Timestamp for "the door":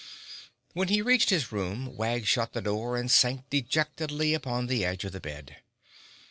2.53-2.97